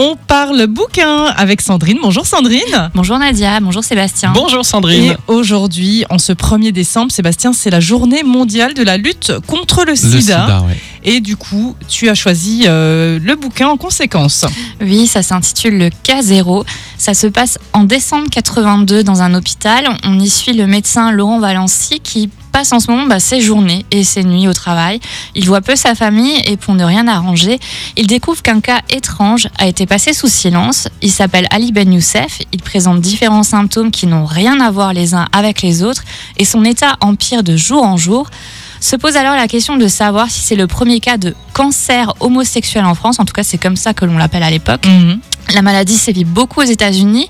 [0.00, 1.98] On parle bouquin avec Sandrine.
[2.00, 2.90] Bonjour Sandrine.
[2.94, 4.30] Bonjour Nadia, bonjour Sébastien.
[4.32, 5.12] Bonjour Sandrine.
[5.12, 9.84] Et aujourd'hui, en ce 1er décembre, Sébastien, c'est la journée mondiale de la lutte contre
[9.84, 10.20] le, Le sida.
[10.20, 10.78] sida, ouais.
[11.02, 14.44] Et du coup, tu as choisi euh, le bouquin en conséquence.
[14.80, 16.64] Oui, ça s'intitule Le cas zéro.
[16.98, 19.88] Ça se passe en décembre 82 dans un hôpital.
[20.04, 23.86] On y suit le médecin Laurent Valency qui passe en ce moment bah, ses journées
[23.92, 24.98] et ses nuits au travail.
[25.36, 27.60] Il voit peu sa famille et pour ne rien arranger,
[27.96, 30.88] il découvre qu'un cas étrange a été passé sous silence.
[31.00, 32.40] Il s'appelle Ali Ben Youssef.
[32.52, 36.02] Il présente différents symptômes qui n'ont rien à voir les uns avec les autres
[36.36, 38.28] et son état empire de jour en jour.
[38.80, 42.84] Se pose alors la question de savoir si c'est le premier cas de cancer homosexuel
[42.84, 43.18] en France.
[43.18, 44.86] En tout cas, c'est comme ça que l'on l'appelle à l'époque.
[44.86, 45.20] Mhm.
[45.54, 47.28] La maladie sévit beaucoup aux États-Unis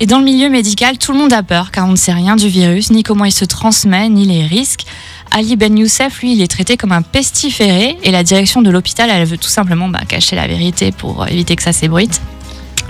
[0.00, 2.34] et dans le milieu médical, tout le monde a peur car on ne sait rien
[2.34, 4.84] du virus, ni comment il se transmet, ni les risques.
[5.30, 9.10] Ali Ben Youssef, lui, il est traité comme un pestiféré et la direction de l'hôpital,
[9.10, 12.22] elle veut tout simplement bah, cacher la vérité pour éviter que ça s'ébruite.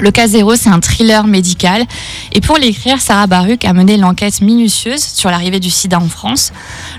[0.00, 1.84] Le cas zéro, c'est un thriller médical.
[2.32, 6.52] Et pour l'écrire, Sarah Baruch a mené l'enquête minutieuse sur l'arrivée du sida en France.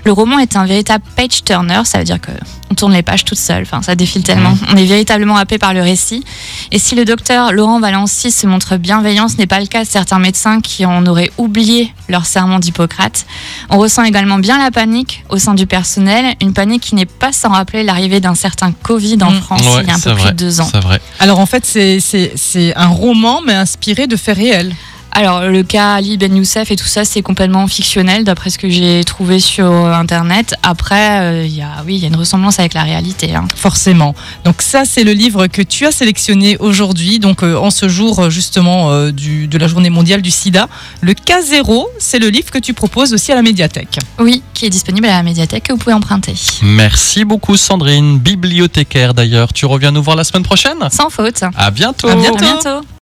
[0.04, 2.32] Le roman est un véritable page turner, ça veut dire que
[2.70, 4.56] on tourne les pages toute seule, enfin, ça défile tellement.
[4.72, 6.24] On est véritablement happé par le récit.
[6.70, 9.88] Et si le docteur Laurent Valency se montre bienveillant, ce n'est pas le cas de
[9.88, 13.26] certains médecins qui en auraient oublié leur serment d'Hippocrate.
[13.70, 17.32] On ressent également bien la panique au sein du personnel, une panique qui n'est pas
[17.32, 19.40] sans rappeler l'arrivée d'un certain Covid en Mm.
[19.40, 20.68] France Ouais, il y a un peu plus de deux ans.
[20.72, 21.00] C'est vrai.
[21.18, 24.74] Alors en fait, c'est un roman, mais inspiré de faits réels.
[25.12, 28.68] Alors, le cas Ali Ben Youssef et tout ça, c'est complètement fictionnel, d'après ce que
[28.68, 30.54] j'ai trouvé sur Internet.
[30.62, 33.34] Après, euh, il y a, oui, il y a une ressemblance avec la réalité.
[33.34, 33.46] hein.
[33.56, 34.14] Forcément.
[34.44, 38.18] Donc ça, c'est le livre que tu as sélectionné aujourd'hui, donc euh, en ce jour
[38.20, 40.68] euh, justement euh, du, de la journée mondiale du sida.
[41.00, 43.98] Le cas zéro, c'est le livre que tu proposes aussi à la médiathèque.
[44.18, 46.34] Oui, qui est disponible à la médiathèque que vous pouvez emprunter.
[46.62, 49.52] Merci beaucoup Sandrine, bibliothécaire d'ailleurs.
[49.52, 50.78] Tu reviens nous voir la semaine prochaine?
[50.90, 51.42] Sans faute.
[51.56, 52.08] À bientôt.
[52.08, 52.36] À bientôt.
[52.44, 52.86] À bientôt.